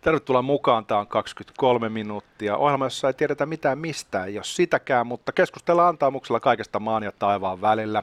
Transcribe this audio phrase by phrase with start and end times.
[0.00, 0.86] Tervetuloa mukaan.
[0.86, 2.56] Tämä on 23 minuuttia.
[2.56, 7.60] Ohjelma, jossa ei tiedetä mitään mistään, jos sitäkään, mutta keskustellaan antaamuksella kaikesta maan ja taivaan
[7.60, 8.02] välillä.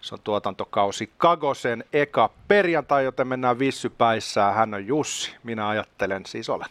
[0.00, 4.54] Se on tuotantokausi Kagosen eka perjantai, joten mennään vissypäissään.
[4.54, 6.68] Hän on Jussi, minä ajattelen siis olen.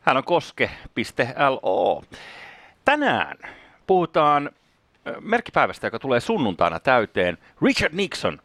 [0.00, 2.02] Hän on koske.lo.
[2.84, 3.38] Tänään
[3.86, 4.50] puhutaan
[5.20, 7.38] merkkipäivästä, joka tulee sunnuntaina täyteen.
[7.62, 8.40] Richard Nixon,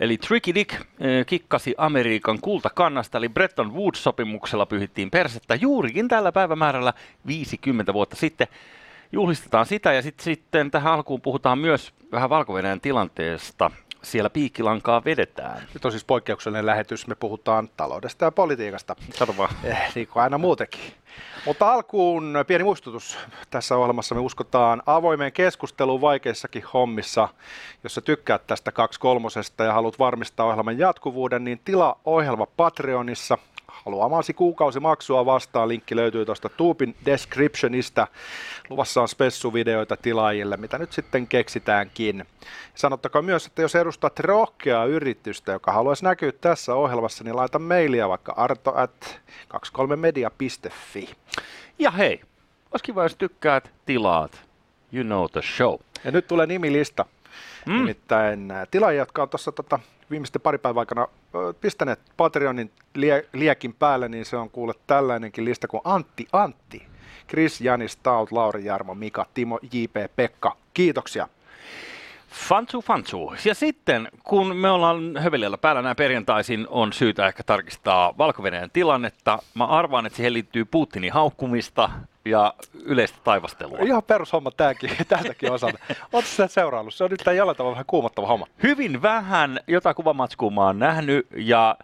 [0.00, 0.80] eli Tricky Dick,
[1.26, 6.92] kikkasi Amerikan kultakannasta, eli Bretton Woods-sopimuksella pyhittiin persettä juurikin tällä päivämäärällä
[7.26, 8.46] 50 vuotta sitten.
[9.12, 13.70] Juhlistetaan sitä ja sitten, sitten tähän alkuun puhutaan myös vähän valko tilanteesta
[14.02, 15.62] siellä piikkilankaa vedetään.
[15.74, 17.06] Nyt on siis poikkeuksellinen lähetys.
[17.06, 18.96] Me puhutaan taloudesta ja politiikasta.
[19.14, 19.54] Sano vaan.
[19.64, 20.80] Eh, niin kuin aina muutenkin.
[21.46, 23.18] Mutta alkuun pieni muistutus.
[23.50, 27.28] Tässä ohjelmassa me uskotaan avoimeen keskusteluun vaikeissakin hommissa.
[27.82, 28.72] Jos sä tykkäät tästä
[29.60, 29.64] 2.3.
[29.64, 33.38] ja haluat varmistaa ohjelman jatkuvuuden, niin tila ohjelma Patreonissa–
[33.84, 35.68] haluamasi kuukausimaksua vastaan.
[35.68, 38.06] Linkki löytyy tuosta Tuupin descriptionista.
[38.70, 42.26] Luvassa on spessuvideoita tilaajille, mitä nyt sitten keksitäänkin.
[42.74, 48.08] Sanottakaa myös, että jos edustat rohkeaa yritystä, joka haluaisi näkyä tässä ohjelmassa, niin laita mailia
[48.08, 51.08] vaikka arto at 23media.fi.
[51.78, 52.20] Ja hei,
[52.72, 54.42] olisi kiva, jos tykkäät, tilaat.
[54.92, 55.74] You know the show.
[56.04, 57.04] Ja nyt tulee nimilista.
[57.66, 57.72] Mm.
[57.72, 59.78] Nimittäin tilaajia, jotka on tuossa tota,
[60.10, 61.06] viimeisten pari päivän aikana
[61.60, 66.86] pistäneet Patreonin lie, liekin päälle, niin se on kuule tällainenkin lista kuin Antti Antti,
[67.28, 70.56] Chris, Janis, Taut, Lauri Jarmo, Mika, Timo, JP, Pekka.
[70.74, 71.28] Kiitoksia.
[72.30, 73.34] Fantsu, fantsu.
[73.44, 78.42] Ja sitten, kun me ollaan höveliällä päällä näin perjantaisin, on syytä ehkä tarkistaa valko
[78.72, 79.38] tilannetta.
[79.54, 81.90] Mä arvaan, että siihen liittyy Putinin haukkumista
[82.24, 82.54] ja
[82.84, 83.78] yleistä taivastelua.
[83.78, 85.78] Ihan perushomma tämäkin, tältäkin osalta.
[86.12, 86.94] Oletko sitä seuraillut?
[86.94, 88.46] Se on nyt jollain tavalla vähän kuumottava homma.
[88.62, 91.76] Hyvin vähän, jota kuvamatskua mä oon nähnyt ja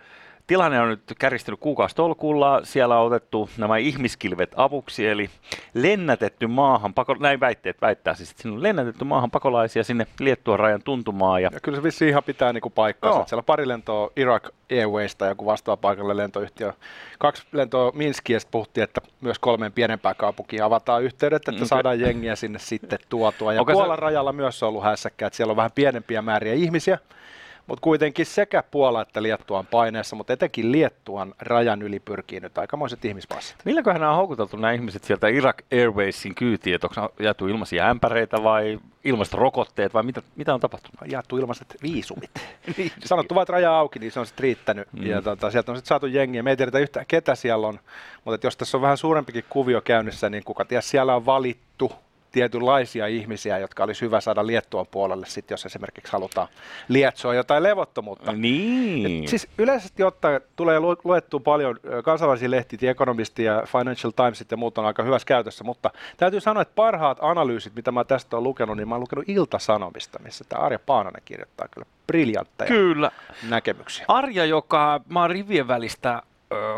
[0.47, 2.61] Tilanne on nyt kärjistynyt kuukausitolkulla.
[2.65, 5.31] Siellä on otettu nämä ihmiskilvet avuksi, eli
[5.75, 10.83] lennätetty maahan, pako, näin väitteet väittää siis, että on lennätetty maahan pakolaisia sinne Liettuan rajan
[10.83, 11.43] tuntumaan.
[11.43, 13.13] Ja, ja kyllä se vissi ihan pitää niin paikkaa.
[13.27, 16.73] Siellä on pari lentoa Iraq Airwaysta, joku vastaava paikalle lentoyhtiö.
[17.19, 21.67] Kaksi lentoa Minskiä, puhuttiin, että myös kolmeen pienempää kaupunkiin avataan yhteydet, että okay.
[21.67, 23.53] saadaan jengiä sinne sitten tuotua.
[23.53, 24.01] Ja Puolan se...
[24.01, 26.99] rajalla myös on ollut hässäkkä, että siellä on vähän pienempiä määriä ihmisiä.
[27.67, 33.05] Mutta kuitenkin sekä Puola että Liettuan paineessa, mutta etenkin Liettuan rajan yli pyrkii nyt aikamoiset
[33.05, 33.57] ihmispassit.
[33.65, 38.43] Milläköhän nämä on houkuteltu nämä ihmiset sieltä Iraq Airwaysin kyytiin, että onko jaettu ilmaisia ämpäreitä
[38.43, 41.13] vai ilmaiset rokotteet vai mitä, mitä on tapahtunut?
[41.13, 42.31] Jaettu ilmaiset viisumit.
[42.77, 42.93] niin.
[43.05, 44.89] Sanottu vaan, että raja auki, niin se on sitten riittänyt.
[44.93, 45.07] Mm.
[45.07, 46.43] Ja tota, sieltä on sitten saatu jengiä.
[46.43, 47.79] Me ei tiedetä yhtään ketä siellä on,
[48.25, 51.66] mutta jos tässä on vähän suurempikin kuvio käynnissä, niin kuka tiedä, siellä on valittu
[52.37, 56.49] tietynlaisia ihmisiä, jotka olisi hyvä saada Liettuan puolelle, sit, jos esimerkiksi halutaan
[56.89, 58.33] lietsoa jotain levottomuutta.
[58.33, 59.23] Niin.
[59.23, 64.79] Et siis yleisesti ottaen tulee luettua paljon kansainvälisiä lehtiä, Economist ja Financial Times ja muut
[64.79, 68.77] on aika hyvässä käytössä, mutta täytyy sanoa, että parhaat analyysit, mitä mä tästä olen lukenut,
[68.77, 73.11] niin mä olen lukenut Ilta-Sanomista, missä tämä Arja Paananen kirjoittaa kyllä briljantteja kyllä.
[73.49, 74.05] näkemyksiä.
[74.09, 76.23] Arja, joka mä oon rivien välistä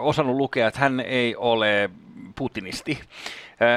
[0.01, 1.91] osannut lukea, että hän ei ole
[2.37, 3.01] putinisti.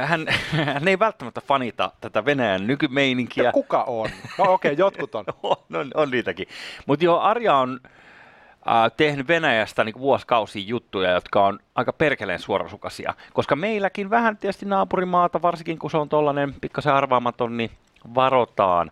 [0.05, 0.27] Hän,
[0.65, 3.43] hän ei välttämättä fanita tätä Venäjän nykymeininkiä.
[3.43, 4.09] Ja kuka on?
[4.37, 5.25] No okei, okay, jotkut on.
[5.43, 6.47] on, on, on niitäkin.
[6.85, 13.13] Mutta joo, Arja on äh, tehnyt Venäjästä niin vuosikausia juttuja, jotka on aika perkeleen suorasukaisia.
[13.33, 17.71] Koska meilläkin vähän tietysti naapurimaata, varsinkin kun se on tuollainen pikkasen arvaamaton, niin
[18.15, 18.91] varotaan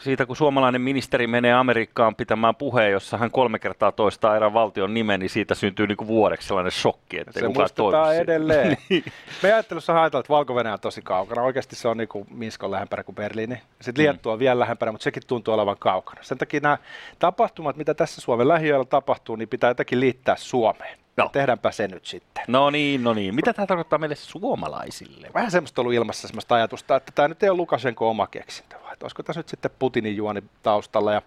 [0.00, 4.94] siitä, kun suomalainen ministeri menee Amerikkaan pitämään puheen, jossa hän kolme kertaa toistaa erään valtion
[4.94, 8.76] nimen, niin siitä syntyy niin kuin vuodeksi sellainen shokki, että se muistetaan edelleen.
[8.88, 9.04] niin.
[9.42, 11.42] Me ajattelussa haetaan, että valko on tosi kaukana.
[11.42, 13.62] Oikeasti se on niin kuin Minskon lähempänä kuin Berliini.
[13.80, 14.40] Sitten Liettua mm.
[14.40, 16.22] vielä lähempänä, mutta sekin tuntuu olevan kaukana.
[16.22, 16.78] Sen takia nämä
[17.18, 21.00] tapahtumat, mitä tässä Suomen lähiöllä tapahtuu, niin pitää jotenkin liittää Suomeen.
[21.16, 21.28] No.
[21.32, 22.44] Tehdäänpä se nyt sitten.
[22.48, 23.34] No niin, no niin.
[23.34, 25.30] Mitä tämä tarkoittaa meille suomalaisille?
[25.34, 29.06] Vähän semmoista ollut ilmassa semmoista ajatusta, että tämä nyt ei ole Lukashenko oma keksintö, että
[29.06, 31.12] olisiko tässä nyt sitten Putinin juoni taustalla.
[31.12, 31.22] Ja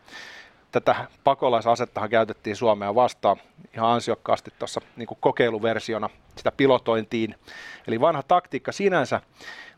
[0.71, 3.37] tätä pakolaisasettahan käytettiin Suomea vastaan
[3.75, 7.35] ihan ansiokkaasti tuossa niin kokeiluversiona sitä pilotointiin.
[7.87, 9.21] Eli vanha taktiikka sinänsä,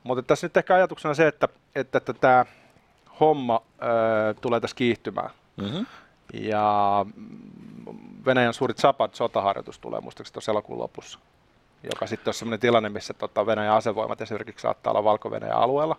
[0.04, 2.46] mutta tässä nyt ehkä ajatuksena se, että, että, tämä
[3.20, 5.30] homma ö, tulee tässä kiihtymään.
[5.58, 5.86] Mm-hmm.
[6.34, 7.06] Ja
[8.26, 11.20] Venäjän suuri Zapad sotaharjoitus tulee muistaakseni tuossa elokuun lopussa,
[11.92, 15.96] joka sitten on sellainen tilanne, missä tota Venäjän asevoimat esimerkiksi saattaa olla Valko-Venäjän alueella.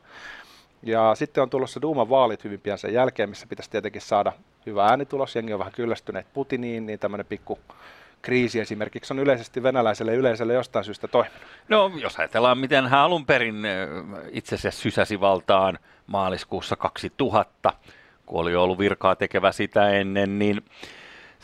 [0.87, 4.33] Ja sitten on tulossa Duuman vaalit hyvin pian sen jälkeen, missä pitäisi tietenkin saada
[4.67, 5.37] hyvä äänitulos.
[5.37, 7.59] Jengi on vähän kyllästyneet Putiniin, niin tämmöinen pikku
[8.23, 11.41] kriisi esimerkiksi on yleisesti venäläiselle yleisölle jostain syystä toiminut.
[11.69, 13.63] No jos ajatellaan, miten hän alun perin
[14.31, 17.73] itse asiassa sysäsi valtaan maaliskuussa 2000,
[18.27, 20.65] kun oli ollut virkaa tekevä sitä ennen, niin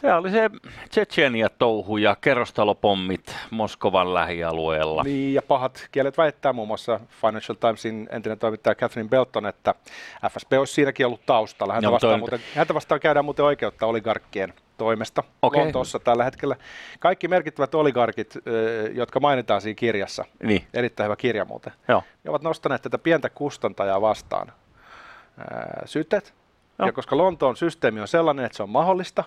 [0.02, 0.50] Se oli se
[0.90, 5.02] Tsetsenia-touhu ja kerrostalopommit Moskovan lähialueella.
[5.02, 9.74] Niin, ja pahat kielet väittää muun muassa Financial Timesin entinen toimittaja Catherine Belton, että
[10.30, 11.72] FSB olisi siinäkin ollut taustalla.
[11.72, 15.62] Häntä, Joo, vastaan, toi- muuten, häntä vastaan käydään muuten oikeutta oligarkkien toimesta Okei.
[15.62, 16.56] Lontoossa tällä hetkellä.
[17.00, 18.34] Kaikki merkittävät oligarkit,
[18.94, 22.02] jotka mainitaan siinä kirjassa, Niin, erittäin hyvä kirja muuten, joo.
[22.24, 24.52] ne ovat nostaneet tätä pientä kustantajaa vastaan
[25.84, 26.34] syytteet.
[26.78, 29.24] Ja koska Lontoon systeemi on sellainen, että se on mahdollista,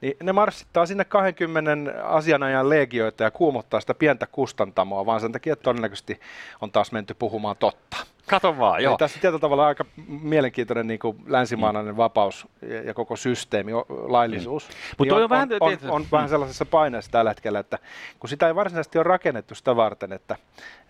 [0.00, 5.52] niin ne marssittaa sinne 20 asianajan legioita ja kuumottaa sitä pientä kustantamoa, vaan sen takia,
[5.52, 6.20] että todennäköisesti
[6.60, 7.96] on taas menty puhumaan totta.
[8.26, 8.90] Kato vaan, joo.
[8.92, 14.68] Eli tässä tietyllä tavalla aika mielenkiintoinen niin kuin länsimaalainen vapaus ja, ja koko systeemi, laillisuus.
[14.98, 17.78] Mut toi on on, vähän- on, on, on vähän sellaisessa paineessa tällä hetkellä, että
[18.18, 20.36] kun sitä ei varsinaisesti ole rakennettu sitä varten, että,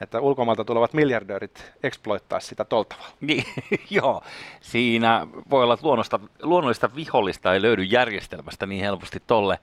[0.01, 3.17] että ulkomailta tulevat miljardöörit exploittaisi sitä tolta tavalla.
[3.21, 3.45] Niin,
[3.91, 4.23] joo.
[4.61, 9.59] Siinä voi olla, että luonnosta, luonnollista vihollista ei löydy järjestelmästä niin helposti tolle.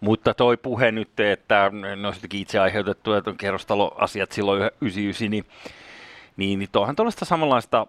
[0.00, 5.30] Mutta toi puhe nyt, että ne on jotenkin itse aiheutettu, että on kerrostaloasiat silloin 99,
[5.30, 5.44] niin,
[6.40, 7.86] niin, niin tuohan tuollaista samanlaista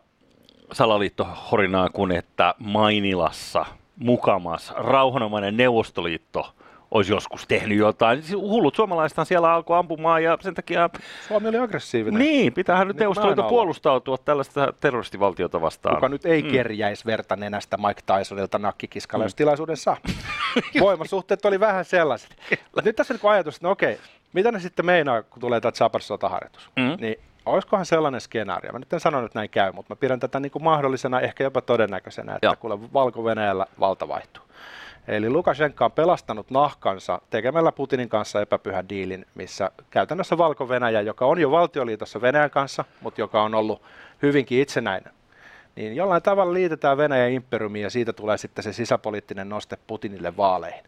[0.71, 3.65] salaliittohorinaa kuin, että Mainilassa
[4.00, 6.53] mukamas rauhanomainen Neuvostoliitto
[6.92, 8.24] olisi joskus tehnyt jotain.
[8.24, 10.89] Siis Hullut suomalaisethan siellä alkoi ampumaan ja sen takia
[11.27, 12.19] Suomi oli aggressiivinen.
[12.19, 13.50] niin, pitäähän nyt Niin ollaan.
[13.50, 15.95] puolustautua tällaista terroristivaltiota vastaan.
[15.95, 16.51] Kuka nyt ei mm.
[16.51, 19.25] kerjäisi verta nenästä Mike Tysonilta nakkikiskalla, mm.
[19.25, 19.98] jos tilaisuuden saa.
[20.80, 22.30] Voimasuhteet oli vähän sellaiset.
[22.83, 23.98] Nyt tässä on niin ajatus, että no okei,
[24.33, 26.69] mitä ne sitten meinaa, kun tulee tämä Zapar-sotaharjoitus?
[26.75, 26.98] Mm.
[27.00, 27.15] Niin
[27.45, 28.71] olisikohan sellainen skenaario?
[28.71, 31.43] Mä nyt en sano, että näin käy, mutta mä pidän tätä niin kuin mahdollisena, ehkä
[31.43, 32.55] jopa todennäköisenä, että Joo.
[32.59, 34.43] kuule Valko-Venäjällä valta vaihtuu.
[35.07, 41.39] Eli Lukashenka on pelastanut nahkansa tekemällä Putinin kanssa epäpyhän diilin, missä käytännössä Valko-Venäjä, joka on
[41.39, 43.81] jo valtioliitossa Venäjän kanssa, mutta joka on ollut
[44.21, 45.13] hyvinkin itsenäinen,
[45.75, 50.83] niin jollain tavalla liitetään Venäjän imperiumiin ja siitä tulee sitten se sisäpoliittinen noste Putinille vaaleihin.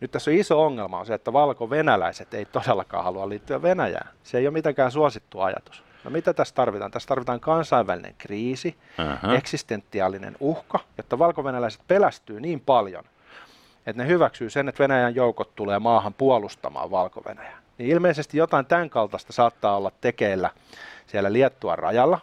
[0.00, 4.08] Nyt tässä on iso ongelma on se, että valko-venäläiset ei todellakaan halua liittyä Venäjään.
[4.22, 5.84] Se ei ole mitenkään suosittu ajatus.
[6.04, 6.90] No mitä tässä tarvitaan?
[6.90, 9.34] Tässä tarvitaan kansainvälinen kriisi, Aha.
[9.34, 13.04] eksistentiaalinen uhka, jotta valko-venäläiset pelästyy niin paljon,
[13.86, 17.22] että ne hyväksyy sen, että Venäjän joukot tulee maahan puolustamaan valko.
[17.78, 20.50] Niin ilmeisesti jotain tämän kaltaista saattaa olla tekeillä
[21.06, 22.20] siellä Liettuan rajalla.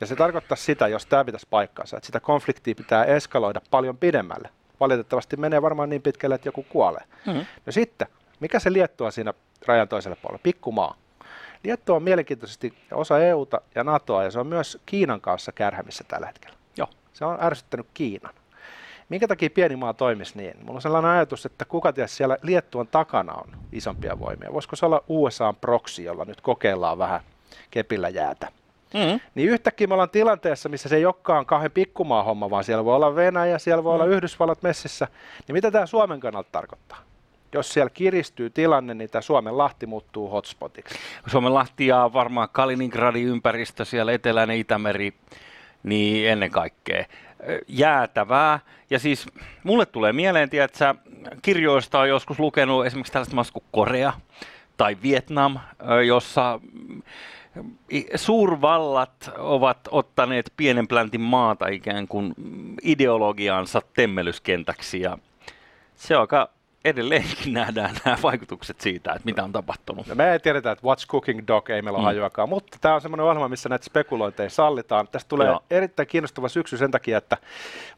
[0.00, 4.48] Ja se tarkoittaa sitä, jos tämä pitäisi paikkaansa, että sitä konfliktia pitää eskaloida paljon pidemmälle.
[4.80, 7.02] Valitettavasti menee varmaan niin pitkälle, että joku kuolee.
[7.26, 7.38] Mhm.
[7.66, 8.08] No sitten,
[8.40, 9.34] mikä se Liettua siinä
[9.66, 10.40] rajan toisella puolella?
[10.42, 10.94] Pikkumaa.
[11.64, 16.26] Liettua on mielenkiintoisesti osa EUta ja NATOa ja se on myös Kiinan kanssa kärhämissä tällä
[16.26, 16.56] hetkellä.
[16.76, 16.88] Joo.
[17.12, 18.34] Se on ärsyttänyt Kiinan.
[19.08, 20.56] Minkä takia pieni maa toimisi niin?
[20.58, 24.52] Mulla on sellainen ajatus, että kuka tiedä siellä Liettuan takana on isompia voimia.
[24.52, 27.20] Voisiko se olla USAn proksi, jolla nyt kokeillaan vähän
[27.70, 28.48] kepillä jäätä?
[28.94, 29.20] Mm.
[29.34, 32.96] Niin yhtäkkiä me ollaan tilanteessa, missä se ei olekaan kahden pikkumaan homma, vaan siellä voi
[32.96, 35.08] olla Venäjä, siellä voi olla Yhdysvallat messissä.
[35.46, 36.98] Niin mitä tämä Suomen kannalta tarkoittaa?
[37.52, 40.94] Jos siellä kiristyy tilanne, niin tämä Suomen lahti muuttuu hotspotiksi.
[41.26, 45.14] Suomenlahti ja varmaan Kaliningradin ympäristö, siellä eteläinen Itämeri,
[45.82, 47.04] niin ennen kaikkea
[47.68, 48.60] jäätävää.
[48.90, 49.26] Ja siis
[49.64, 50.94] mulle tulee mieleen, tiedätkö,
[51.42, 54.12] kirjoista on joskus lukenut esimerkiksi tällaista maasta kuin Korea
[54.76, 55.58] tai Vietnam,
[56.06, 57.02] jossa mm,
[58.14, 62.34] suurvallat ovat ottaneet pienen pläntin maata ikään kuin
[62.82, 65.18] ideologiansa temmelyskentäksi ja
[65.94, 66.48] se on aika
[66.84, 70.06] edelleenkin nähdään nämä vaikutukset siitä, että mitä on tapahtunut.
[70.06, 72.06] No me ei tiedetä, että What's Cooking Dog ei meillä ole Mm.
[72.06, 75.08] hajuakaan, mutta tämä on semmoinen ohjelma, missä näitä spekulointeja sallitaan.
[75.08, 75.62] Tästä tulee Joo.
[75.70, 77.36] Erittäin kiinnostava syksy sen takia, että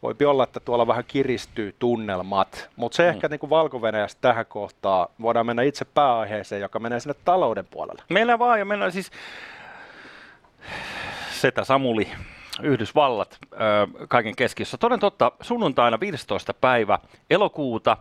[0.02, 2.70] voi olla, että tuolla vähän kiristyy tunnelmat.
[2.76, 3.08] Mutta se Mm.
[3.08, 3.80] ehkä niin kuin valko
[4.20, 8.02] tähän kohtaan, voidaan mennä itse pääaiheeseen, joka menee sinne talouden puolelle.
[8.10, 9.10] Meillä vaan, ja meillä on siis
[11.32, 12.08] Setä Samuli,
[12.62, 13.38] Yhdysvallat,
[14.08, 14.78] kaiken keskiössä.
[14.78, 16.54] Toden totta, sunnuntaina 15.
[16.54, 16.98] päivä
[17.30, 17.96] elokuuta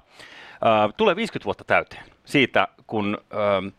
[0.97, 3.71] tulee 50 vuotta täyteen siitä, kun ö,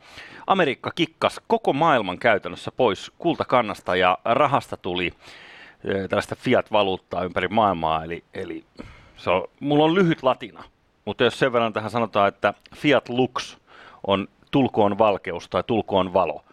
[0.46, 5.12] Amerikka kikkas koko maailman käytännössä pois kultakannasta ja rahasta tuli
[5.88, 8.64] ö, tällaista fiat-valuuttaa ympäri maailmaa, eli, eli
[9.16, 10.64] se on, mulla on lyhyt latina,
[11.04, 13.56] mutta jos sen verran tähän sanotaan, että fiat lux
[14.06, 16.44] on tulkoon valkeus tai tulkoon valo,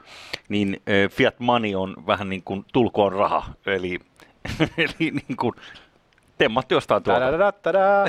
[0.50, 4.00] niin ö, fiat money on vähän niin kuin tulkoon raha, eli,
[4.78, 5.54] eli niin kuin
[6.40, 7.26] temmattu jostain tuolta.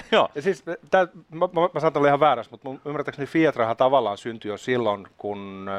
[0.12, 0.28] Joo.
[0.34, 4.18] Ja siis, tää, mä, mä, mä saatan olla ihan väärässä, mutta mun ymmärtääkseni Fiat-raha tavallaan
[4.18, 5.70] syntyi jo silloin, kun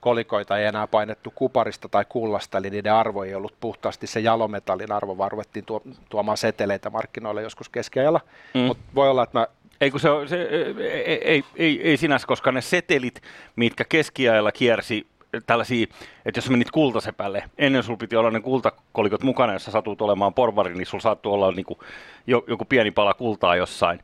[0.00, 4.92] kolikoita ei enää painettu kuparista tai kullasta, eli niiden arvo ei ollut puhtaasti se jalometallin
[4.92, 8.20] arvo, vaan ruvettiin tuo, tuomaan seteleitä markkinoille joskus keskiajalla.
[8.54, 8.60] Mm.
[8.60, 8.66] Mm.
[8.66, 9.46] Mutta voi olla, että mä
[9.80, 13.22] Ei, kun se, on- se ei, ei, ei, ei sinänsä, koska ne setelit,
[13.56, 15.06] mitkä keskiajalla kiersi
[15.46, 15.86] tällaisia,
[16.24, 20.34] että jos menit kultasepälle, ennen sulla piti olla ne kultakolikot mukana, jos sä satut olemaan
[20.34, 21.78] porvari, niin sulla saattoi olla niinku
[22.26, 24.00] jo, joku pieni pala kultaa jossain.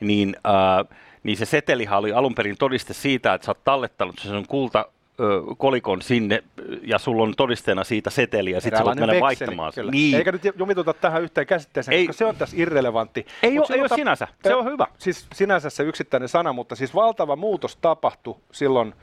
[0.00, 0.84] Niin, ää,
[1.22, 4.86] niin se setelihan oli alun perin todiste siitä, että sä oot tallettanut sen kulta
[5.58, 6.42] kolikon sinne
[6.82, 9.86] ja sulla on todisteena siitä seteli ja sitten sä voit mennä vaihtamaan sen.
[9.86, 10.16] Niin.
[10.16, 12.06] Eikä nyt jumituta tähän yhteen käsitteeseen, Ei.
[12.06, 13.26] koska se on tässä irrelevantti.
[13.42, 14.86] Ei Mut ole, ei ole sinänsä, se on hyvä.
[14.98, 18.94] Siis sinänsä se yksittäinen sana, mutta siis valtava muutos tapahtui silloin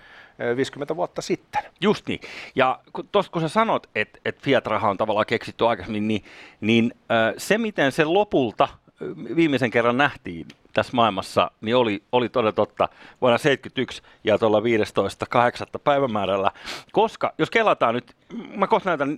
[0.56, 1.64] 50 vuotta sitten.
[1.82, 2.20] Just niin.
[2.56, 6.24] Ja kun, tosta, kun sä sanot, että et Fiat-raha on tavallaan keksitty aikaisemmin, niin,
[6.62, 8.68] niin äh, se miten se lopulta
[9.02, 12.90] ö, viimeisen kerran nähtiin tässä maailmassa, niin oli, oli todella totta
[13.22, 15.80] vuonna 71 ja tuolla 15.8.
[15.84, 16.52] päivämäärällä.
[16.92, 18.16] Koska jos kelataan nyt,
[18.56, 19.18] mä kohta näytän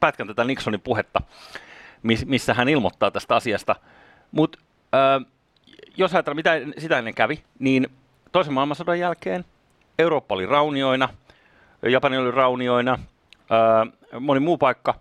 [0.00, 1.20] pätkän tätä Nixonin puhetta,
[2.02, 3.76] miss- missä hän ilmoittaa tästä asiasta.
[4.32, 4.58] Mutta
[4.94, 5.26] äh,
[5.96, 7.86] jos ajatellaan, mitä sitä ennen kävi, niin
[8.32, 9.44] toisen maailmansodan jälkeen
[9.98, 11.08] Eurooppa oli raunioina,
[11.82, 12.98] Japani oli raunioina,
[14.20, 14.94] moni muu paikka,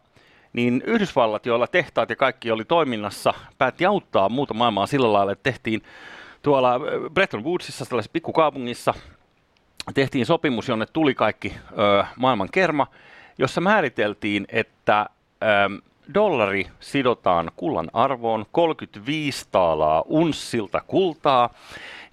[0.53, 5.43] niin Yhdysvallat, joilla tehtaat ja kaikki oli toiminnassa, päätti auttaa muuta maailmaa sillä lailla, että
[5.43, 5.81] tehtiin
[6.41, 6.79] tuolla
[7.13, 8.93] Bretton Woodsissa, tällaisessa pikkukaupungissa,
[9.93, 11.53] tehtiin sopimus, jonne tuli kaikki
[12.15, 12.87] maailman kerma,
[13.37, 15.05] jossa määriteltiin, että
[16.13, 21.49] dollari sidotaan kullan arvoon 35 taalaa unssilta kultaa,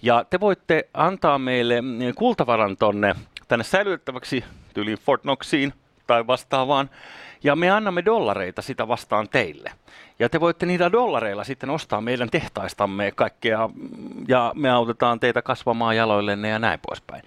[0.01, 3.15] ja te voitte antaa meille mm, kultavaran tonne
[3.47, 5.73] tänne säilytettäväksi tyyliin Fort Knoxiin
[6.07, 6.89] tai vastaavaan,
[7.45, 9.71] ja me annamme dollareita sitä vastaan teille.
[10.19, 13.69] Ja te voitte niillä dollareilla sitten ostaa meidän tehtaistamme kaikkea,
[14.27, 17.23] ja me autetaan teitä kasvamaan jaloillenne ja näin poispäin.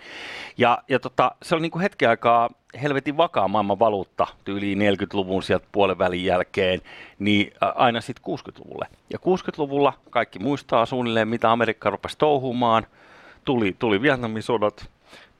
[0.56, 2.50] Ja, ja tota, se oli niin kuin hetken aikaa
[2.82, 6.80] helvetin vakaa maailman valuutta tyyliin 40-luvun sieltä puolen välin jälkeen,
[7.18, 8.87] niin aina sitten 60-luvulle.
[9.12, 12.87] Ja 60-luvulla kaikki muistaa suunnilleen, mitä Amerikka rupesi touhumaan.
[13.44, 14.90] Tuli, tuli Vietnamin sodat,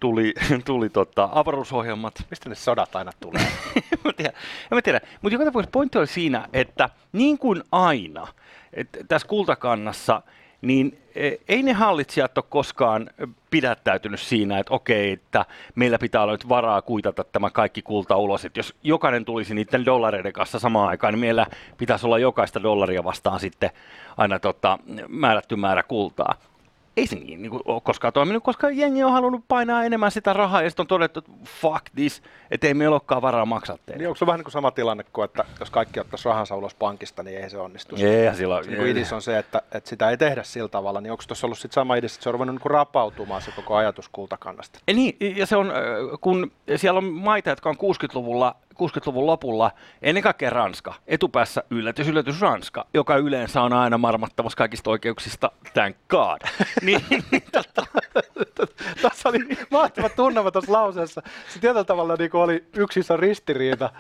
[0.01, 3.43] tuli, tuli tota, avaruusohjelmat, Mistä ne sodat aina tulee?
[3.77, 4.33] en mä tiedä,
[4.71, 5.01] en mä tiedä.
[5.23, 8.27] Mutta joka tapauksessa pointti oli siinä, että niin kuin aina
[8.73, 10.23] että tässä kultakannassa,
[10.63, 13.11] niin e, ei ne hallitsijat ole koskaan
[13.51, 18.45] pidättäytynyt siinä, että okei, että meillä pitää olla nyt varaa kuitata tämä kaikki kulta ulos.
[18.45, 23.05] Että jos jokainen tulisi niiden dollareiden kanssa samaan aikaan, niin meillä pitäisi olla jokaista dollaria
[23.05, 23.71] vastaan sitten
[24.17, 24.79] aina tota,
[25.09, 26.35] määrätty määrä kultaa
[26.99, 30.33] ei se niin, niin kuin, ole koskaan toiminut, koska jengi on halunnut painaa enemmän sitä
[30.33, 33.99] rahaa ja sitten on todettu, että fuck this, että ei meillä olekaan varaa maksaa teille.
[33.99, 36.75] niin onko se vähän niin kuin sama tilanne kuin, että jos kaikki ottaisi rahansa ulos
[36.75, 37.97] pankista, niin ei se onnistu.
[37.99, 41.01] Eihän sillä Se niin kuin idis on se, että, että sitä ei tehdä sillä tavalla,
[41.01, 43.77] niin onko tuossa ollut sit sama idis, että se on ruvennut niin rapautumaan se koko
[43.77, 44.81] ajatus kultakannasta?
[44.87, 45.75] Ja Niin, ja se on, ö,
[46.21, 49.71] kun siellä on maita, jotka on 60-luvulla, 60-luvun lopulla,
[50.03, 55.97] ennen kaikkea Ranska, etupäässä yllätys, yllätys Ranska, joka yleensä on aina marmattavassa kaikista oikeuksista, thank
[56.09, 56.41] god.
[56.83, 57.43] niin, niin,
[59.03, 59.39] Tässä oli
[59.71, 61.23] mahtava tunnelma tuossa lauseessa.
[61.49, 63.91] Se tietyllä tavalla niin oli yksi iso ristiriita,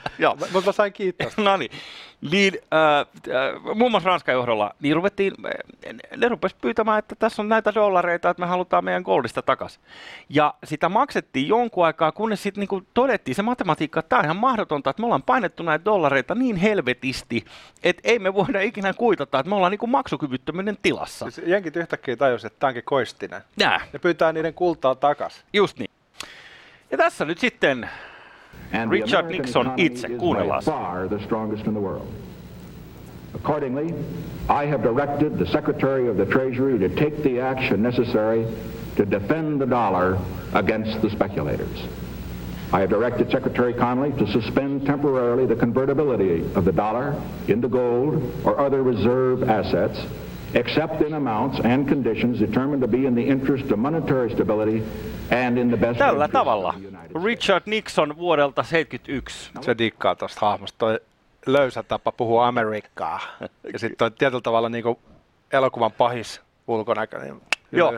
[0.52, 1.30] mutta mä sain kiittää.
[1.44, 1.70] no niin,
[2.20, 7.42] niin äh, äh, muun muassa Ranskan johdolla, niin ruvettiin, äh, ne rupesi pyytämään, että tässä
[7.42, 9.82] on näitä dollareita, että me halutaan meidän goldista takaisin.
[10.28, 14.36] Ja sitä maksettiin jonkun aikaa, kunnes sitten niin todettiin se matematiikka, että tämä on ihan
[14.36, 17.44] mahdotonta, että me ollaan painettu näitä dollareita niin helvetisti,
[17.82, 21.30] että ei me voida ikinä kuitata, että me ollaan niin maksukyvyttömyyden tilassa.
[21.30, 23.42] Siis jenkit yhtäkkiä tajusi, että tämä onkin koistinen.
[23.56, 25.44] Nää, Ne pyytää niiden kultaa takas.
[25.52, 25.90] just niin.
[26.90, 27.90] Ja tässä nyt sitten
[28.72, 30.62] Richard Nixon itse, kuunnellaan.
[30.62, 32.06] far the strongest in the world.
[33.34, 33.94] Accordingly,
[34.48, 38.46] I have directed the Secretary of the Treasury to take the action necessary
[38.96, 40.18] to defend the dollar
[40.54, 41.84] against the speculators.
[42.72, 47.14] I have directed Secretary Connolly to suspend temporarily the convertibility of the dollar
[47.46, 49.98] into gold or other reserve assets,
[50.54, 54.82] except in amounts and conditions determined to be in the interest of monetary stability
[55.30, 56.74] and in the best tällä tavalla
[57.24, 59.50] Richard Nixon vuodelta 71.
[59.60, 60.78] Se dikkaa tuosta hahmosta.
[60.78, 61.00] Toi
[61.46, 63.20] löysä tapa puhua Amerikkaa.
[63.72, 64.98] Ja sitten toi tietyllä tavalla niin kuin
[65.52, 67.18] elokuvan pahis ulkonäkö.
[67.18, 67.92] Niin hyvä Joo,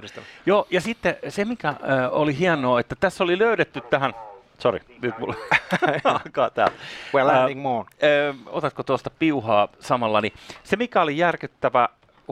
[0.47, 1.76] joo, ja sitten se, mikä äh,
[2.11, 4.14] oli hienoa, että tässä oli löydetty tähän,
[4.59, 5.35] sorry, nyt mulla
[6.25, 6.75] alkaa täällä.
[7.17, 7.87] We're Ää, landing moon.
[8.02, 10.33] Ö, otatko tuosta piuhaa samalla, niin
[10.64, 11.88] se mikä oli järkyttävä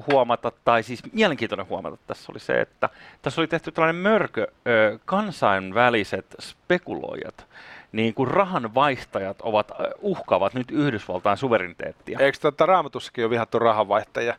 [0.06, 2.88] huomata, tai siis mielenkiintoinen huomata tässä oli se, että
[3.22, 7.46] tässä oli tehty tällainen mörkö, ö, kansainväliset spekuloijat,
[7.92, 12.18] niin kuin rahan vaihtajat ovat, uhkaavat nyt Yhdysvaltain suvereniteettia.
[12.18, 14.34] Eikö tuota raamatussakin ole vihattu rahanvaihtajia?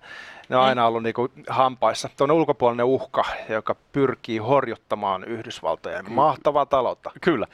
[0.50, 2.10] Ne on aina ollut niinku hampaissa.
[2.18, 7.12] Tuo on ulkopuolinen uhka, joka pyrkii horjuttamaan Yhdysvaltojen mahtavaa taloutta.
[7.22, 7.48] Kyllä.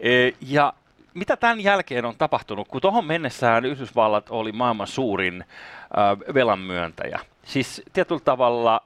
[0.00, 0.72] E, Ja
[1.14, 7.20] mitä tämän jälkeen on tapahtunut, kun tuohon mennessään Yhdysvallat oli maailman suurin äh, velanmyöntäjä.
[7.44, 8.82] Siis tietyllä tavalla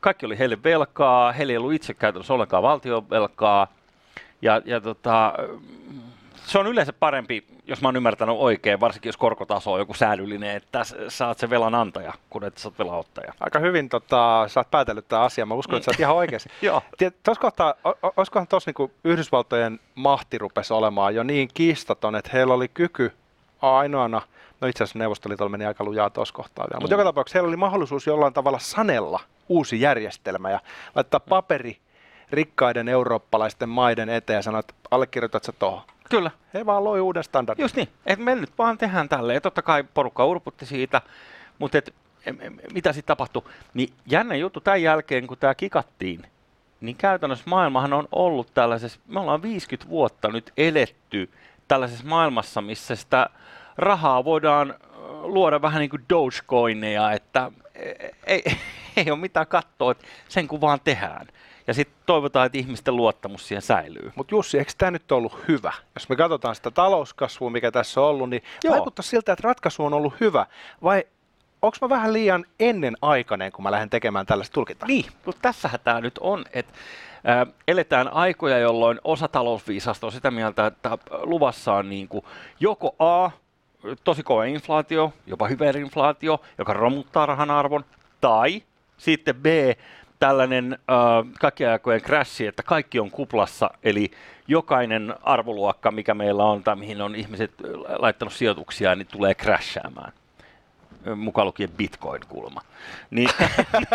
[0.00, 3.66] kaikki oli heille velkaa, heillä ei ollut itse käytännössä ollenkaan valtionvelkaa.
[4.42, 5.32] Ja, ja tota,
[6.46, 10.56] se on yleensä parempi, jos mä oon ymmärtänyt oikein, varsinkin jos korkotaso on joku säädyllinen,
[10.56, 13.32] että sä oot se velan antaja, kun et sä oot velan ottaja.
[13.40, 15.48] Aika hyvin tota, sä oot päätellyt tämän asian.
[15.48, 16.50] Mä uskon, että sä oot ihan oikeassa.
[16.62, 16.82] Joo.
[17.22, 17.74] Tuossa kohtaa,
[18.16, 23.12] olisikohan tuossa niinku Yhdysvaltojen mahti rupesi olemaan jo niin kiistaton, että heillä oli kyky
[23.62, 24.22] ainoana,
[24.60, 26.98] no itse asiassa Neuvostoliitolla meni aika lujaa tuossa kohtaa vielä, mutta Mm.
[27.00, 30.60] joka tapauksessa heillä oli mahdollisuus jollain tavalla sanella uusi järjestelmä ja
[30.94, 31.78] laittaa paperi
[32.30, 35.82] rikkaiden eurooppalaisten maiden eteen ja sanoa, että allekirjoitat sä tuohon.
[36.10, 37.62] Kyllä, He vaan loi uuden standardin.
[37.64, 37.88] just niin.
[38.06, 39.42] Et me nyt vaan tehdään tälleen.
[39.42, 41.02] Totta kai porukka urputti siitä,
[41.58, 41.94] mutta et,
[42.72, 43.42] mitä sitten tapahtui?
[43.74, 46.22] Niin jännä juttu tämän jälkeen, kun tämä kikattiin,
[46.80, 51.30] niin käytännössä maailmahan on ollut tällaisessa, me ollaan 50 vuotta nyt eletty
[51.68, 53.30] tällaisessa maailmassa, missä sitä
[53.78, 54.74] rahaa voidaan
[55.22, 58.42] luoda vähän niin kuin Dogecoineja, että e- ei,
[58.96, 61.26] ei ole mitään katsoa, että sen kun vaan tehdään.
[61.66, 64.12] Ja sitten toivotaan, että ihmisten luottamus siihen säilyy.
[64.14, 65.72] Mutta Jussi, eikö tämä nyt ollut hyvä?
[65.94, 68.74] Jos me katsotaan sitä talouskasvua, mikä tässä on ollut, niin Joo.
[68.74, 70.46] vaikuttaa siltä, että ratkaisu on ollut hyvä.
[70.82, 71.04] Vai
[71.62, 74.86] onko mä vähän liian ennen aikainen, kun mä lähden tekemään tällaista tulkintaa?
[74.86, 76.72] Niin, mutta tässähän tämä nyt on, että
[77.24, 82.24] ää, eletään aikoja, jolloin osa talousviisasta on sitä mieltä, että luvassa on niin kuin
[82.60, 83.30] joko A,
[84.04, 87.84] tosi kova inflaatio, jopa hyperinflaatio, joka romuttaa rahan arvon,
[88.20, 88.62] tai
[88.96, 89.46] sitten B,
[90.18, 94.10] tällainen äh, kaikkien aikojen crashi, että kaikki on kuplassa, eli
[94.48, 97.52] jokainen arvoluokka, mikä meillä on tai mihin on ihmiset
[97.98, 100.12] laittanut sijoituksia, niin tulee crashaamaan.
[101.16, 102.60] Mukaan lukien bitcoin-kulma.
[103.10, 103.28] Niin,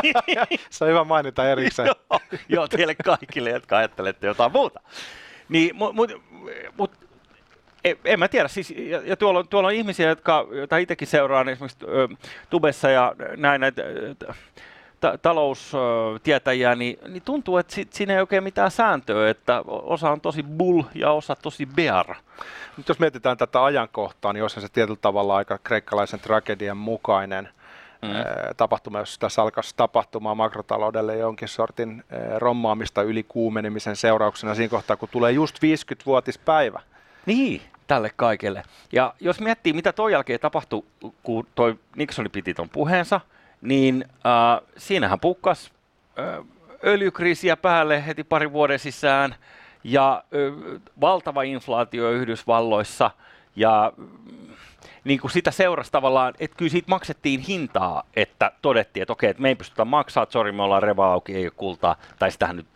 [0.69, 1.86] Se on hyvä mainita erikseen.
[2.10, 2.19] joo,
[2.50, 4.79] joo, teille kaikille, jotka ajattelette jotain muuta.
[5.50, 6.12] Niin, mutta mut,
[6.77, 6.91] mut,
[8.05, 11.50] en, mä tiedä, siis, ja, ja tuolla, on, tuolla on ihmisiä, jotka, joita itsekin seuraan
[11.50, 12.07] esimerkiksi ö,
[12.50, 13.81] Tubessa ja näin näitä
[14.19, 14.35] t-
[15.00, 20.21] ta- taloustietäjiä, niin, niin tuntuu, että si, siinä ei oikein mitään sääntöä, että osa on
[20.21, 22.15] tosi bull ja osa tosi bear.
[22.77, 27.50] Nyt jos mietitään tätä ajankohtaa, niin olisihan se tietyllä tavalla aika kreikkalaisen tragedian mukainen
[28.01, 28.09] Mm.
[28.57, 34.96] tapahtuma, jos tässä alkaisi tapahtumaan makrotaloudelle jonkin sortin eh, rommaamista yli kuumenemisen seurauksena siinä kohtaa,
[34.96, 36.79] kun tulee just 50-vuotispäivä.
[37.25, 37.61] Niin,
[37.92, 38.64] tälle kaikelle.
[38.92, 40.84] Ja jos miettii, mitä toi jälkeen tapahtui,
[41.24, 43.22] kun toi Nixon piti ton puheensa,
[43.62, 45.72] niin äh, siinähän pukkas
[46.20, 46.46] äh,
[46.84, 49.36] öljykriisiä päälle heti parin vuoden sisään
[49.84, 53.12] ja äh, valtava inflaatio Yhdysvalloissa
[53.56, 54.08] ja mm,
[55.04, 59.42] niin kuin sitä seurasi tavallaan, että kyllä siitä maksettiin hintaa, että todettiin, että okei, että
[59.42, 62.56] me ei pystytä maksaa, että sori, me ollaan reva auki, ei ole kultaa, tai sitähän
[62.56, 62.68] nyt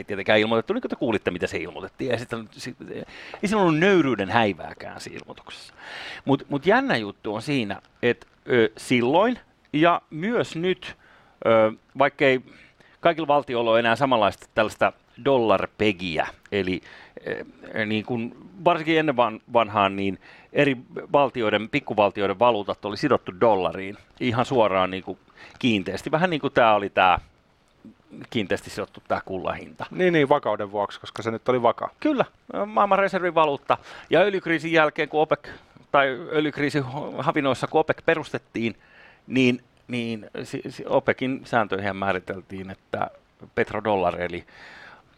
[0.00, 2.10] ei tietenkään ilmoitettu, niin kuin te kuulitte, mitä se ilmoitettiin.
[2.10, 5.74] Ja sitten, sit, ei siinä ollut nöyryyden häivääkään siinä ilmoituksessa.
[6.24, 9.38] Mutta mut jännä juttu on siinä, että ö, silloin
[9.72, 10.96] ja myös nyt,
[11.46, 12.40] ö, vaikkei
[13.00, 14.92] kaikilla valtioilla ole enää samanlaista tällaista
[15.24, 16.80] dollarpegiä, eli
[17.24, 20.18] eh, niin kuin varsinkin ennen van, vanhaan, niin
[20.52, 20.76] eri
[21.12, 25.18] valtioiden, pikkuvaltioiden valuutat oli sidottu dollariin ihan suoraan niin kuin
[25.58, 26.10] kiinteästi.
[26.10, 27.18] Vähän niin kuin tämä oli tämä
[28.30, 29.86] kiinteästi sidottu tämä kullahinta.
[29.90, 31.90] Niin, niin, vakauden vuoksi, koska se nyt oli vakaa.
[32.00, 32.24] Kyllä,
[32.66, 33.78] maailman reservivaluutta.
[34.10, 35.48] Ja öljykriisin jälkeen, kun OPEC,
[35.92, 36.84] tai öljykriisin
[37.18, 38.76] havinoissa, kun OPEC perustettiin,
[39.26, 40.26] niin, niin
[40.86, 43.10] OPECin sääntöihin määriteltiin, että
[43.54, 44.44] petrodollari, eli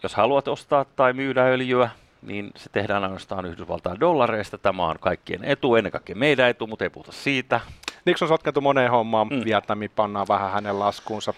[0.02, 1.90] jos haluat ostaa tai myydä öljyä,
[2.22, 4.58] niin se tehdään ainoastaan Yhdysvaltain dollareista.
[4.58, 7.60] Tämä on kaikkien etu, ennen kaikkea meidän etu, mutta ei puhuta siitä.
[8.04, 9.44] Nixon sotkentui moneen hommaan, Mm.
[9.44, 11.34] Vietnamiin pannaan vähän hänen laskuunsa,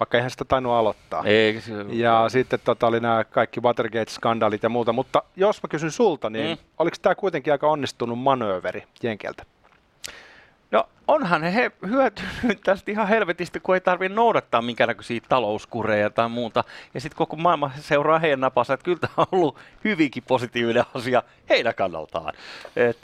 [0.00, 1.22] vaikka eihän sitä tainnut aloittaa.
[1.22, 1.54] Se,
[1.90, 6.58] Ja sitten tota, oli nämä kaikki Watergate-skandaalit ja muuta, mutta jos mä kysyn sulta, niin
[6.58, 6.64] Mm.
[6.78, 9.42] oliko tämä kuitenkin aika onnistunut manööveri Jenkeltä?
[10.70, 16.64] No onhan he hyötynyt tästä ihan helvetistä, kun ei tarvitse noudattaa minkäännäköisiä talouskureja tai muuta.
[16.94, 21.22] Ja sitten koko maailma seuraa heidän napansa, että kyllä tämä on ollut hyvinkin positiivinen asia
[21.48, 22.34] heidän kannaltaan.
[22.76, 22.98] Et,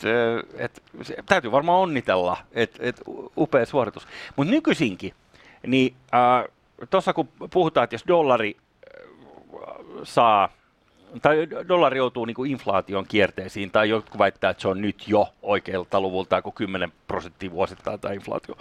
[0.59, 3.01] et, se, täytyy varmaan onnitella, että et,
[3.37, 4.09] upea suoritus.
[4.37, 5.15] Mutta nykyisinkin,
[5.67, 6.45] niin äh,
[6.91, 9.07] tuossa kun puhutaan, että jos dollari äh,
[10.03, 10.49] saa
[11.23, 15.29] tai dollari joutuu niin kuin inflaation kierteisiin, tai jotkut väittää, että se on nyt jo
[15.43, 18.57] oikealta luvulta kuin 10 prosenttia vuosittain tämä inflaatio.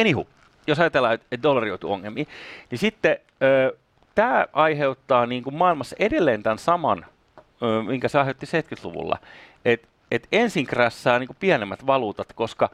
[0.00, 0.26] Anywho,
[0.66, 2.28] jos ajatellaan, että dollari joutuu ongelmiin,
[2.70, 3.18] niin sitten
[4.14, 7.06] tämä aiheuttaa niin kuin maailmassa edelleen tämän saman,
[7.62, 9.18] ö, minkä se aiheutti 70-luvulla,
[9.64, 12.70] että et ensin krässää niin kuin pienemmät valuutat, koska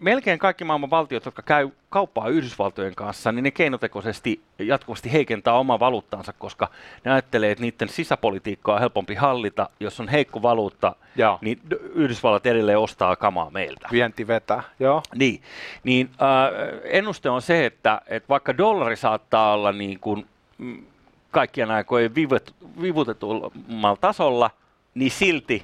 [0.00, 5.80] melkein kaikki maailman valtiot, jotka käy kauppaa Yhdysvaltojen kanssa, niin ne keinotekoisesti jatkuvasti heikentää omaa
[5.80, 6.68] valuuttaansa, koska
[7.04, 9.68] ne ajattelee, että niiden sisäpolitiikkaa on helpompi hallita.
[9.80, 11.38] Jos on heikko valuutta, Joo.
[11.40, 11.60] niin
[11.94, 13.88] Yhdysvallat edelleen ostaa kamaa meiltä.
[13.92, 15.02] Vienti vetää, joo.
[15.14, 15.42] Niin,
[15.84, 20.26] niin äh, ennuste on se, että, että vaikka dollari saattaa olla niin kuin,
[20.58, 20.84] mm,
[21.30, 24.50] kaikkien aikojen vivet, vivutetummalla tasolla,
[24.94, 25.62] niin silti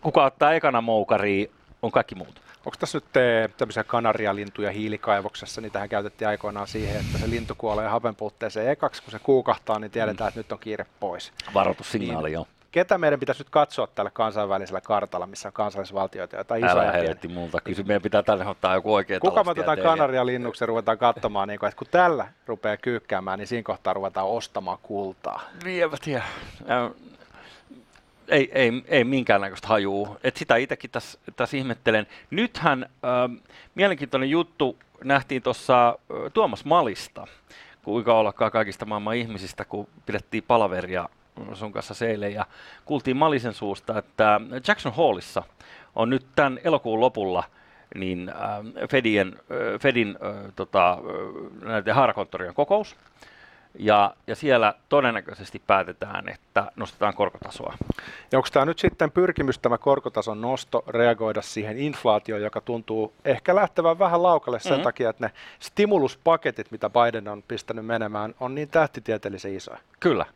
[0.00, 1.50] kuka ottaa ekana moukariin,
[1.82, 2.47] on kaikki muut.
[2.68, 7.88] Onko tässä nyt tämmöisiä kanarialintuja hiilikaivoksessa, niin tähän käytettiin aikoinaan siihen, että se lintu kuolee
[7.88, 10.28] hapenpuutteeseen ekaksi, kun se kuukahtaa, niin tiedetään, mm.
[10.28, 11.32] että nyt on kiire pois.
[11.54, 12.34] Varoitussignaali, niin.
[12.34, 12.46] joo.
[12.72, 17.28] Ketä meidän pitäisi nyt katsoa tällä kansainvälisellä kartalla, missä on kansallisvaltioita tai isoja Älä helvetti
[17.28, 20.98] multa, kysy, meidän pitää tänne ottaa joku oikea Kuka me otetaan kanaria linnuksen ja ruvetaan
[20.98, 25.42] katsomaan, niin kuin, että kun tällä rupeaa kyykkäämään, niin siinä kohtaa ruvetaan ostamaan kultaa.
[25.64, 26.22] Vievät ja
[28.28, 30.16] ei, ei, ei minkäännäköistä hajuu.
[30.24, 32.06] Et sitä itsekin tässä, tässä ihmettelen.
[32.30, 33.42] Nythän äh,
[33.74, 37.26] mielenkiintoinen juttu nähtiin tuossa äh, Tuomas Malista,
[37.82, 41.08] kuinka ollakaan kaikista maailman ihmisistä, kun pidettiin palaveria
[41.54, 42.46] sun kanssa seilen ja
[42.84, 45.42] kuultiin Malisen suusta, että Jackson Hallissa
[45.94, 47.44] on nyt tämän elokuun lopulla
[47.94, 52.96] niin äh, Fedien, äh, Fedin äh, tota, äh, näiden haarakonttorien kokous,
[53.78, 57.74] ja, ja siellä todennäköisesti päätetään, että nostetaan korkotasoa.
[58.32, 63.54] Ja onko tämä nyt sitten pyrkimys tämä korkotason nosto reagoida siihen inflaatioon, joka tuntuu ehkä
[63.54, 64.82] lähtevän vähän laukalle sen mm-hmm.
[64.82, 69.78] takia, että ne stimuluspaketit, mitä Biden on pistänyt menemään, on niin tähtitieteellisen isoja?
[70.00, 70.26] Kyllä.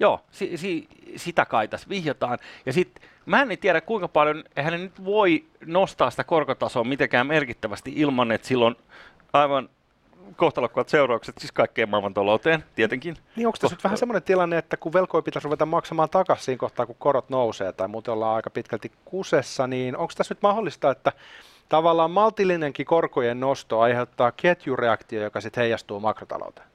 [0.00, 2.38] Joo, si, si, sitä kai tässä vihjataan.
[2.66, 7.92] Ja sitten mä en tiedä kuinka paljon, ne nyt voi nostaa sitä korkotasoa mitenkään merkittävästi
[7.96, 8.76] ilman, että silloin
[9.32, 9.68] aivan
[10.36, 13.16] kohtalokkaat seuraukset siis kaikkeen maailman talouteen, tietenkin.
[13.36, 16.58] Niin onko tässä nyt vähän semmoinen tilanne, että kun velkoja pitäisi ruveta maksamaan takaisin siinä
[16.58, 20.90] kohtaa, kun korot nousee tai muuten ollaan aika pitkälti kusessa, niin onko tässä nyt mahdollista,
[20.90, 21.12] että
[21.68, 26.72] tavallaan maltillinenkin korkojen nosto aiheuttaa ketjureaktio, joka sitten heijastuu makrotalouteen?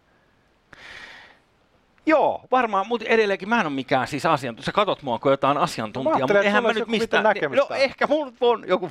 [2.05, 4.65] Joo, varmaan, mutta edelleenkin mä en ole mikään siis asiantuntija.
[4.65, 7.23] Sä katot mua kuin jotain asiantuntijaa, mutta eihän mä nyt mistään...
[7.23, 8.89] No ehkä mulla on joku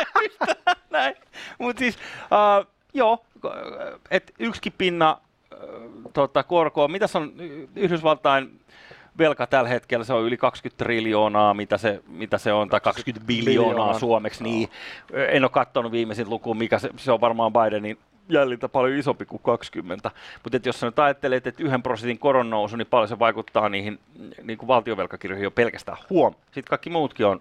[0.90, 1.16] näin.
[1.58, 3.24] Mutta siis, uh, joo,
[4.10, 5.18] että yksikin pinna
[6.12, 7.32] tota, korkoa, mitä se on
[7.76, 8.60] Yhdysvaltain
[9.18, 13.26] velka tällä hetkellä, se on yli 20 triljoonaa, mitä se, mitä se on, tai 20
[13.26, 14.68] biljoonaa suomeksi, niin
[15.28, 19.42] en ole katsonut viimeisin lukuun, mikä se, se on varmaan Bidenin jäljiltä paljon isompi kuin
[19.42, 20.10] 20.
[20.42, 23.98] Mutta jos sä nyt ajattelet, että yhden prosentin koron nousu, niin paljon se vaikuttaa niihin
[24.42, 25.98] niin kuin valtiovelkakirjoihin jo pelkästään.
[26.10, 26.34] Huom.
[26.44, 27.40] Sitten kaikki muutkin on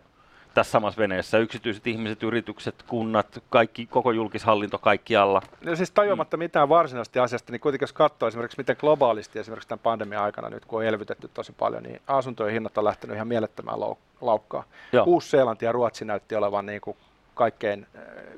[0.55, 1.37] tässä samassa veneessä.
[1.37, 5.41] Yksityiset ihmiset, yritykset, kunnat, kaikki, koko julkishallinto kaikkialla.
[5.65, 6.39] No siis tajuamatta mm.
[6.39, 10.65] mitään varsinaisesti asiasta, niin kuitenkin jos katsoo esimerkiksi miten globaalisti esimerkiksi tämän pandemian aikana nyt,
[10.65, 13.77] kun on elvytetty tosi paljon, niin asuntojen hinnat on lähtenyt ihan mielettömään
[14.21, 14.63] laukkaan.
[15.05, 16.97] Uusi-Seelanti ja Ruotsi näytti olevan niin kuin
[17.35, 17.87] kaikkein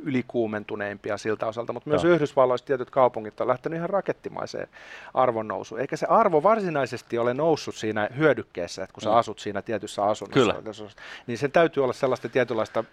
[0.04, 2.04] ylikuumentuneimpia siltä osalta, mutta myös.
[2.04, 4.68] Yhdysvalloissa tietyt kaupungit on lähtenyt ihan rakettimaiseen
[5.14, 5.82] arvonnousuun.
[5.82, 9.16] Eikä se arvo varsinaisesti ole noussut siinä hyödykkeessä, että kun sä mm.
[9.16, 10.90] asut siinä tietyssä asunnossa, Kyllä.
[11.28, 12.84] niin sen täytyy olla sellaista tietynlaista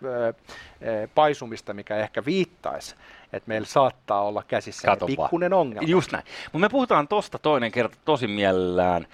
[1.14, 2.94] paisumista, mikä ehkä viittaisi
[3.36, 5.88] että meillä saattaa olla käsissä pikkuinen ongelma.
[5.88, 6.24] Just näin.
[6.44, 9.06] Mutta me puhutaan tosta toinen kerta tosi mielellään.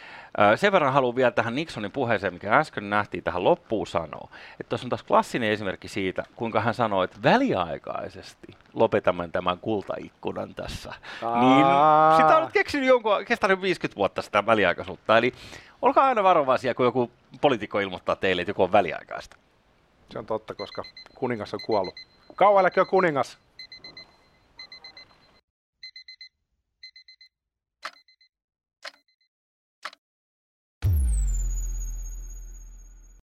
[0.57, 4.29] Sen verran haluan vielä tähän Nixonin puheeseen, mikä äsken nähtiin tähän loppuun sanoa.
[4.61, 10.55] Että tuossa on taas klassinen esimerkki siitä, kuinka hän sanoi, että väliaikaisesti lopetamme tämän kultaikkunan
[10.55, 10.95] tässä.
[11.23, 11.40] Aa.
[11.40, 11.66] Niin
[12.16, 15.19] sitä on keksinyt jonkun, kestänyt 50 vuotta sitä väliaikaisuutta.
[15.19, 15.33] Eli
[15.83, 19.37] olkaa aina varovaisia, kun joku poliitikko ilmoittaa teille, että joku on väliaikaista.
[20.11, 20.83] Se on totta, koska
[21.14, 21.95] kuningas on kuollut.
[22.37, 23.38] Kauan kuningas?